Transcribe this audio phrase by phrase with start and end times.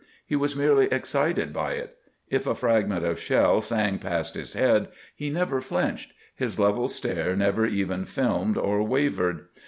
[0.25, 1.95] He was merely excited by it.
[2.27, 7.35] If a fragment of shell sang past his head, he never flinched, his level stare
[7.35, 9.45] never even filmed or wavered.